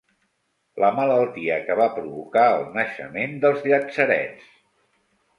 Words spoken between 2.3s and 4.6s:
el naixement dels llatzerets.